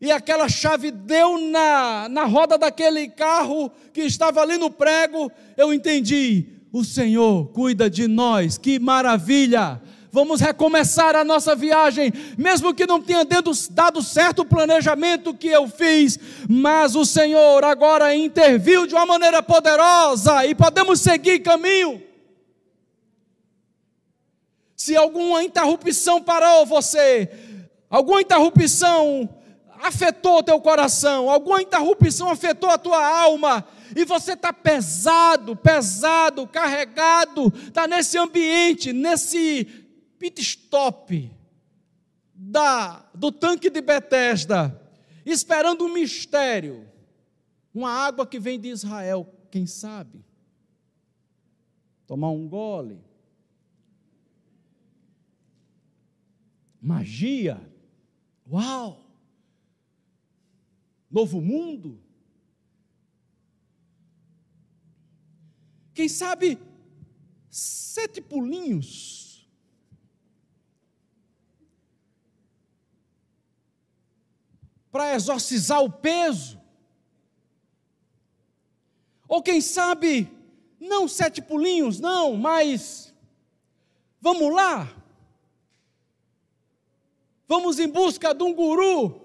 [0.00, 5.74] e aquela chave deu na, na roda daquele carro que estava ali no prego, eu
[5.74, 9.78] entendi: o Senhor cuida de nós, que maravilha!
[10.10, 13.26] Vamos recomeçar a nossa viagem, mesmo que não tenha
[13.70, 19.42] dado certo o planejamento que eu fiz, mas o Senhor agora interviu de uma maneira
[19.42, 22.11] poderosa e podemos seguir caminho.
[24.82, 27.30] Se alguma interrupção parou você,
[27.88, 29.32] alguma interrupção
[29.80, 33.64] afetou o teu coração, alguma interrupção afetou a tua alma,
[33.94, 39.66] e você está pesado, pesado, carregado, está nesse ambiente, nesse
[40.18, 41.30] pit stop
[42.34, 44.82] da, do tanque de Betesda,
[45.24, 46.88] esperando um mistério,
[47.72, 50.24] uma água que vem de Israel, quem sabe?
[52.04, 53.11] Tomar um gole
[56.82, 57.60] magia.
[58.50, 59.00] Uau!
[61.08, 62.02] Novo mundo.
[65.94, 66.58] Quem sabe
[67.48, 69.48] sete pulinhos.
[74.90, 76.60] Para exorcizar o peso.
[79.28, 80.30] Ou quem sabe,
[80.78, 83.14] não sete pulinhos, não, mas
[84.20, 85.01] vamos lá,
[87.52, 89.20] Vamos em busca de um guru.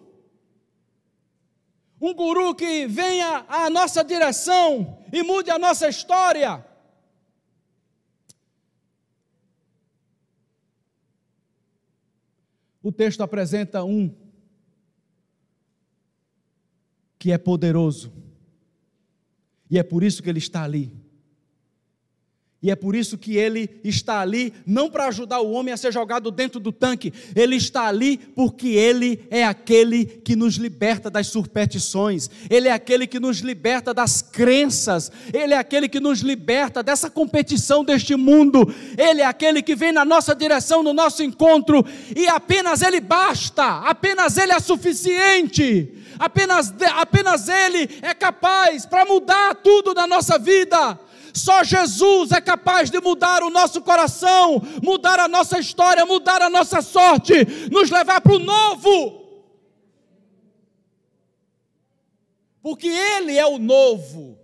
[2.02, 6.62] Um guru que venha à nossa direção e mude a nossa história.
[12.84, 14.14] O texto apresenta um
[17.18, 18.12] que é poderoso,
[19.70, 21.07] e é por isso que ele está ali.
[22.62, 25.94] E é por isso que ele está ali, não para ajudar o homem a ser
[25.94, 31.28] jogado dentro do tanque, ele está ali porque ele é aquele que nos liberta das
[31.28, 36.82] superstições, ele é aquele que nos liberta das crenças, ele é aquele que nos liberta
[36.82, 41.86] dessa competição deste mundo, ele é aquele que vem na nossa direção, no nosso encontro,
[42.16, 49.54] e apenas ele basta, apenas ele é suficiente, apenas, apenas ele é capaz para mudar
[49.56, 51.00] tudo na nossa vida.
[51.38, 56.50] Só Jesus é capaz de mudar o nosso coração, mudar a nossa história, mudar a
[56.50, 57.34] nossa sorte,
[57.72, 59.24] nos levar para o novo.
[62.62, 64.38] Porque Ele é o novo.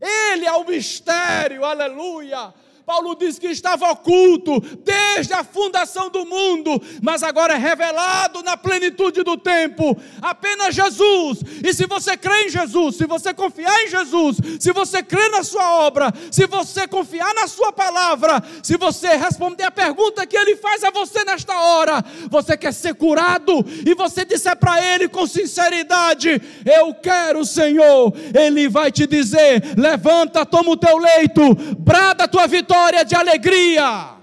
[0.00, 2.54] Ele é o mistério, aleluia.
[2.88, 8.56] Paulo diz que estava oculto desde a fundação do mundo, mas agora é revelado na
[8.56, 9.94] plenitude do tempo.
[10.22, 11.40] Apenas Jesus.
[11.62, 15.42] E se você crê em Jesus, se você confiar em Jesus, se você crê na
[15.42, 20.56] sua obra, se você confiar na sua palavra, se você responder a pergunta que ele
[20.56, 25.26] faz a você nesta hora, você quer ser curado e você disser para ele com
[25.26, 28.14] sinceridade: Eu quero, Senhor.
[28.34, 33.14] Ele vai te dizer: Levanta, toma o teu leito, brada a tua vitória história de
[33.16, 34.16] alegria.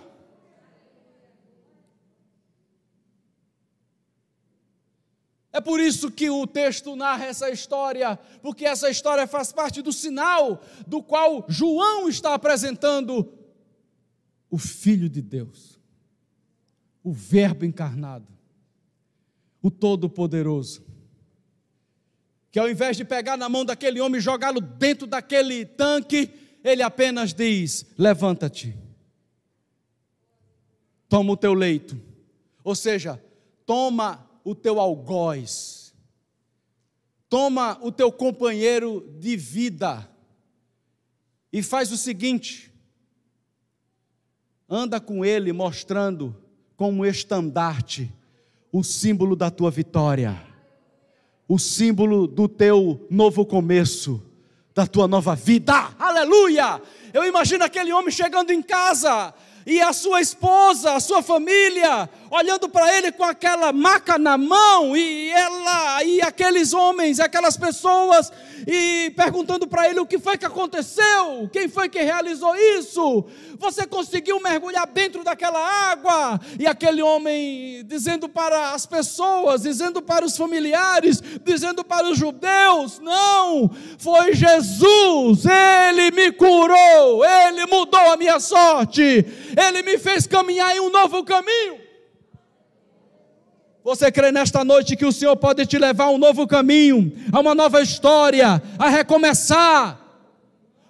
[5.51, 9.91] É por isso que o texto narra essa história, porque essa história faz parte do
[9.91, 13.33] sinal do qual João está apresentando
[14.49, 15.79] o Filho de Deus,
[17.03, 18.27] o Verbo encarnado,
[19.61, 20.85] o Todo-Poderoso.
[22.51, 26.81] Que ao invés de pegar na mão daquele homem e jogá-lo dentro daquele tanque, ele
[26.81, 28.75] apenas diz: levanta-te,
[31.07, 32.01] toma o teu leito,
[32.63, 33.23] ou seja,
[33.67, 35.93] toma o teu algoz,
[37.29, 40.09] toma o teu companheiro de vida.
[41.53, 42.73] E faz o seguinte:
[44.67, 46.35] anda com ele mostrando
[46.75, 48.11] como estandarte
[48.71, 50.43] o símbolo da tua vitória,
[51.47, 54.34] o símbolo do teu novo começo
[54.75, 55.91] da tua nova vida.
[55.97, 56.81] Aleluia!
[57.13, 59.33] Eu imagino aquele homem chegando em casa
[59.65, 64.95] e a sua esposa, a sua família, olhando para ele com aquela maca na mão,
[64.95, 68.31] e ela, e aqueles homens, aquelas pessoas,
[68.67, 73.25] e perguntando para ele o que foi que aconteceu, quem foi que realizou isso,
[73.57, 75.59] você conseguiu mergulhar dentro daquela
[75.91, 82.17] água, e aquele homem dizendo para as pessoas, dizendo para os familiares, dizendo para os
[82.17, 90.27] judeus: não, foi Jesus, ele me curou, ele mudou a minha sorte, ele me fez
[90.27, 91.84] caminhar em um novo caminho.
[93.85, 97.39] Você crê nesta noite que o Senhor pode te levar a um novo caminho, a
[97.39, 99.99] uma nova história, a recomeçar?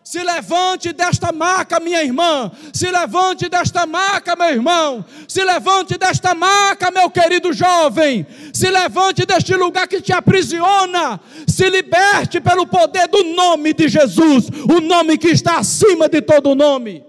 [0.02, 2.50] Se levante desta maca, minha irmã.
[2.72, 5.04] Se levante desta maca, meu irmão.
[5.28, 8.26] Se levante desta maca, meu querido jovem.
[8.54, 11.20] Se levante deste lugar que te aprisiona.
[11.50, 16.56] Se liberte pelo poder do nome de Jesus, o nome que está acima de todo
[16.56, 17.04] nome.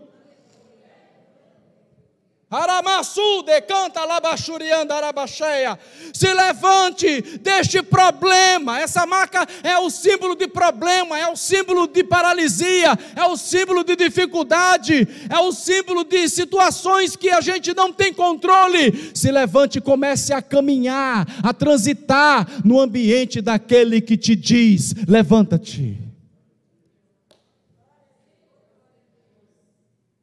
[2.48, 5.76] Aramassu decanta labachurianda arabacheia.
[6.12, 8.80] Se levante deste problema.
[8.80, 13.82] Essa marca é o símbolo de problema, é o símbolo de paralisia, é o símbolo
[13.82, 19.10] de dificuldade, é o símbolo de situações que a gente não tem controle.
[19.12, 26.05] Se levante e comece a caminhar, a transitar no ambiente daquele que te diz: levanta-te.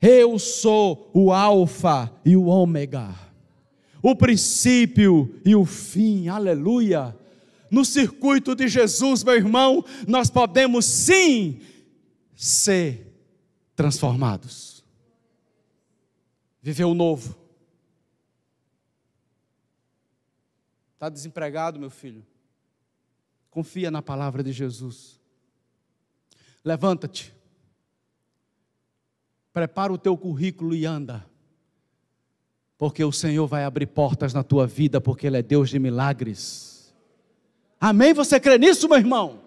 [0.06, 3.16] Eu sou o Alfa e o Ômega,
[4.02, 7.18] o princípio e o fim, aleluia.
[7.72, 11.62] No circuito de Jesus, meu irmão, nós podemos sim
[12.36, 13.16] ser
[13.78, 14.84] transformados.
[16.62, 17.38] Viver o novo.
[20.96, 22.26] Está desempregado, meu filho?
[23.50, 25.18] Confia na palavra de Jesus.
[26.62, 27.34] Levanta-te
[29.54, 31.26] prepara o teu currículo e anda.
[32.78, 36.94] Porque o Senhor vai abrir portas na tua vida, porque Ele é Deus de milagres.
[37.80, 38.14] Amém?
[38.14, 39.43] Você crê nisso, meu irmão?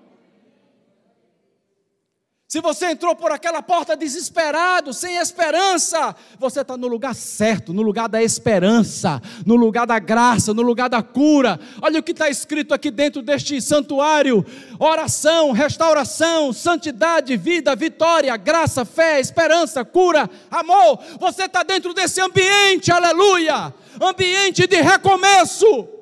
[2.49, 7.83] Se você entrou por aquela porta desesperado, sem esperança, você está no lugar certo, no
[7.83, 11.59] lugar da esperança, no lugar da graça, no lugar da cura.
[11.83, 14.47] Olha o que está escrito aqui dentro deste santuário:
[14.79, 21.01] oração, restauração, santidade, vida, vitória, graça, fé, esperança, cura, amor.
[21.19, 25.96] Você está dentro desse ambiente, aleluia ambiente de recomeço.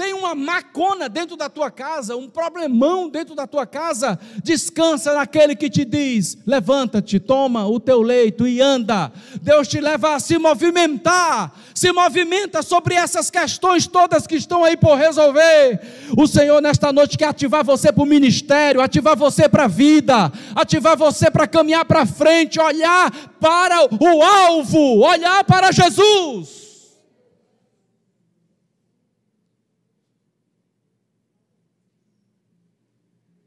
[0.00, 5.54] Tem uma macona dentro da tua casa, um problemão dentro da tua casa, descansa naquele
[5.54, 9.12] que te diz: levanta-te, toma o teu leito e anda.
[9.42, 14.74] Deus te leva a se movimentar, se movimenta sobre essas questões todas que estão aí
[14.74, 15.78] por resolver.
[16.16, 20.32] O Senhor, nesta noite, quer ativar você para o ministério, ativar você para a vida,
[20.56, 26.59] ativar você para caminhar para frente, olhar para o alvo, olhar para Jesus.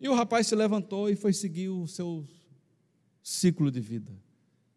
[0.03, 2.27] E o rapaz se levantou e foi seguir o seu
[3.23, 4.11] ciclo de vida,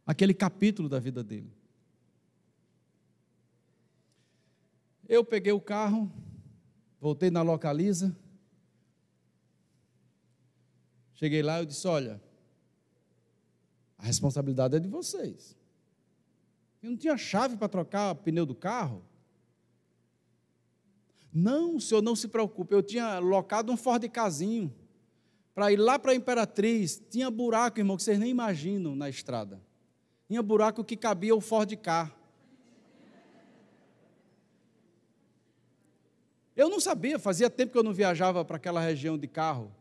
[0.06, 1.52] aquele capítulo da vida dele.
[5.06, 6.10] Eu peguei o carro,
[7.00, 8.16] voltei na localiza,
[11.16, 12.22] Cheguei lá e disse: Olha,
[13.98, 15.56] a responsabilidade é de vocês.
[16.82, 19.02] Eu não tinha chave para trocar o pneu do carro.
[21.32, 22.74] Não, senhor, não se preocupe.
[22.74, 24.72] Eu tinha locado um Ford Casinho
[25.56, 27.02] para ir lá para a Imperatriz.
[27.08, 29.58] Tinha buraco, irmão, que vocês nem imaginam na estrada.
[30.28, 32.14] Tinha buraco que cabia o Ford Car.
[36.54, 39.72] Eu não sabia, fazia tempo que eu não viajava para aquela região de carro.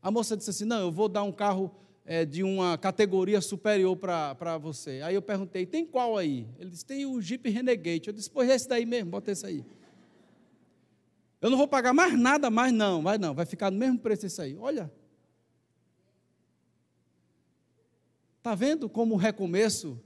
[0.00, 1.70] A moça disse assim: Não, eu vou dar um carro
[2.06, 5.02] é, de uma categoria superior para você.
[5.04, 6.46] Aí eu perguntei: Tem qual aí?
[6.58, 8.08] Ele disse: Tem o Jeep Renegade.
[8.08, 9.62] Eu disse: Pois esse daí mesmo, bota esse aí.
[11.40, 13.02] Eu não vou pagar mais nada mais, não.
[13.02, 14.56] Vai não, vai ficar no mesmo preço esse aí.
[14.56, 14.90] Olha.
[18.38, 20.00] Está vendo como o recomeço,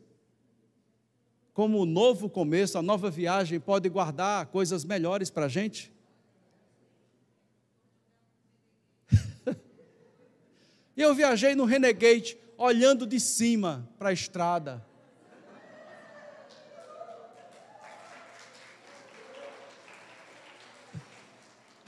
[1.52, 5.92] como o novo começo, a nova viagem pode guardar coisas melhores para a gente?
[10.96, 14.89] Eu viajei no Renegade, olhando de cima para a estrada.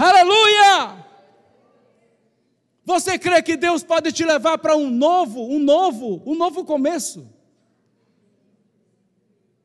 [0.03, 1.07] Aleluia!
[2.85, 7.33] Você crê que Deus pode te levar para um novo, um novo, um novo começo?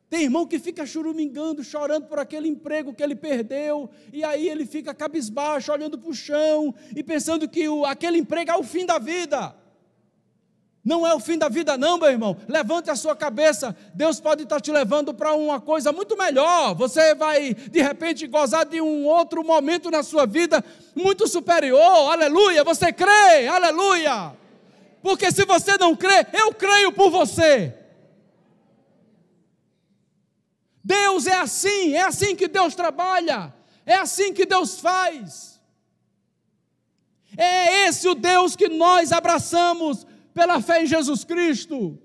[0.08, 4.68] Tem irmão que fica churumingando, chorando por aquele emprego que ele perdeu, e aí ele
[4.68, 8.86] fica cabisbaixo, olhando para o chão e pensando que o, aquele emprego é o fim
[8.86, 9.56] da vida.
[10.88, 12.38] Não é o fim da vida, não, meu irmão.
[12.48, 13.76] Levante a sua cabeça.
[13.94, 16.74] Deus pode estar te levando para uma coisa muito melhor.
[16.76, 20.64] Você vai, de repente, gozar de um outro momento na sua vida
[20.96, 22.10] muito superior.
[22.10, 22.64] Aleluia.
[22.64, 23.50] Você crê?
[23.50, 24.32] Aleluia.
[25.02, 27.76] Porque se você não crê, eu creio por você.
[30.82, 33.54] Deus é assim, é assim que Deus trabalha,
[33.86, 35.60] é assim que Deus faz.
[37.36, 40.08] É esse o Deus que nós abraçamos
[40.38, 41.98] pela fé em Jesus Cristo.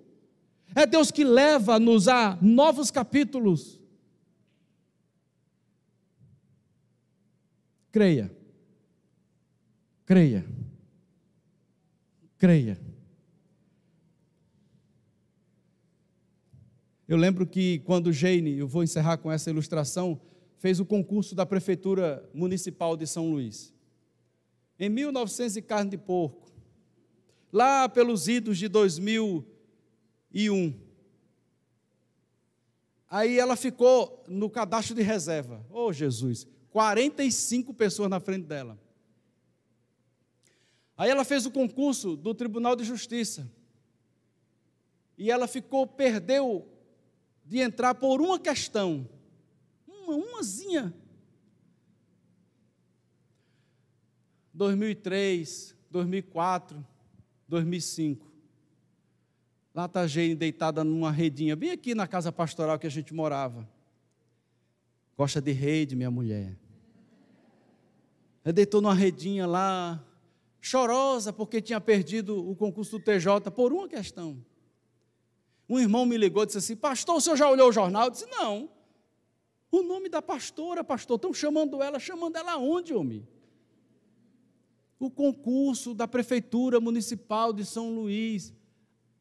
[0.74, 3.78] É Deus que leva-nos a novos capítulos.
[7.90, 8.34] Creia.
[10.06, 10.46] Creia.
[12.38, 12.80] Creia.
[17.06, 20.18] Eu lembro que quando Jane, eu vou encerrar com essa ilustração,
[20.56, 23.74] fez o concurso da Prefeitura Municipal de São Luís.
[24.78, 26.41] Em 1900 e carne de porco,
[27.52, 30.80] lá pelos idos de 2001.
[33.10, 35.62] Aí ela ficou no cadastro de reserva.
[35.68, 38.80] Oh, Jesus, 45 pessoas na frente dela.
[40.96, 43.52] Aí ela fez o concurso do Tribunal de Justiça.
[45.18, 46.66] E ela ficou, perdeu
[47.44, 49.06] de entrar por uma questão,
[49.86, 50.94] uma, umazinha.
[54.54, 56.86] 2003, 2004,
[57.52, 58.26] 2005.
[59.74, 63.12] Lá está a Jane deitada numa redinha, bem aqui na casa pastoral que a gente
[63.12, 63.68] morava.
[65.16, 66.56] Gosta de rede, minha mulher.
[68.42, 70.02] Ela deitou numa redinha lá,
[70.60, 74.42] chorosa, porque tinha perdido o concurso do TJ por uma questão.
[75.68, 78.04] Um irmão me ligou e disse assim: Pastor, o senhor já olhou o jornal?
[78.04, 78.70] Eu disse: Não.
[79.70, 83.26] O nome da pastora, pastor, estão chamando ela, chamando ela onde, homem?
[85.02, 88.54] O concurso da Prefeitura Municipal de São Luís.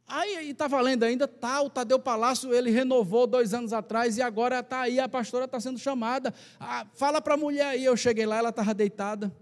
[0.08, 4.60] Aí está valendo ainda, tá, o Tadeu Palácio, ele renovou dois anos atrás e agora
[4.60, 6.34] está aí, a pastora está sendo chamada.
[6.60, 9.36] Ah, fala para a mulher aí, eu cheguei lá, ela estava deitada.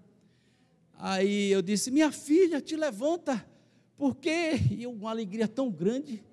[0.97, 3.45] Aí eu disse, minha filha, te levanta,
[3.97, 6.23] porque e uma alegria tão grande.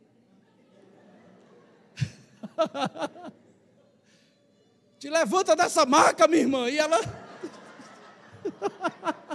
[4.98, 6.70] Te levanta dessa marca, minha irmã.
[6.70, 6.98] E ela.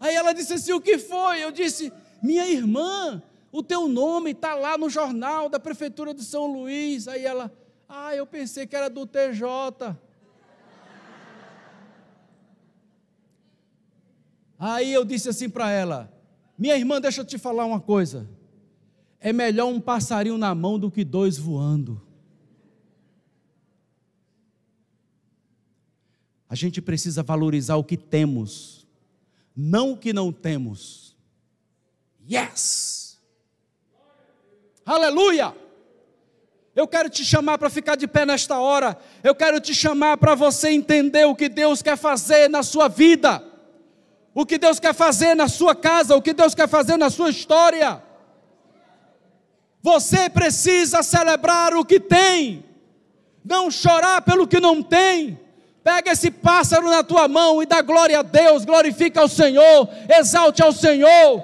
[0.00, 1.44] Aí ela disse assim: O que foi?
[1.44, 1.92] Eu disse:
[2.22, 3.22] Minha irmã,
[3.52, 7.06] o teu nome está lá no jornal da Prefeitura de São Luís.
[7.06, 7.52] Aí ela:
[7.86, 9.94] Ah, eu pensei que era do TJ.
[14.58, 16.10] Aí eu disse assim para ela:
[16.56, 18.26] Minha irmã, deixa eu te falar uma coisa.
[19.20, 22.00] É melhor um passarinho na mão do que dois voando.
[26.48, 28.79] A gente precisa valorizar o que temos,
[29.60, 31.14] não o que não temos.
[32.28, 33.18] Yes!
[34.86, 35.54] Aleluia!
[36.74, 38.96] Eu quero te chamar para ficar de pé nesta hora.
[39.22, 43.44] Eu quero te chamar para você entender o que Deus quer fazer na sua vida,
[44.32, 47.28] o que Deus quer fazer na sua casa, o que Deus quer fazer na sua
[47.28, 48.02] história.
[49.82, 52.64] Você precisa celebrar o que tem,
[53.44, 55.38] não chorar pelo que não tem,
[55.82, 60.62] Pega esse pássaro na tua mão e dá glória a Deus, glorifica ao Senhor, exalte
[60.62, 61.42] ao Senhor,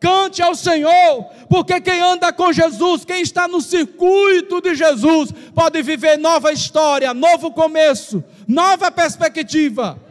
[0.00, 5.80] cante ao Senhor, porque quem anda com Jesus, quem está no circuito de Jesus, pode
[5.82, 10.09] viver nova história, novo começo, nova perspectiva.